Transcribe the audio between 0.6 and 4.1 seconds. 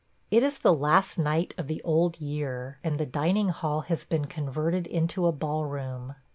last night of the old year, and the dining hall has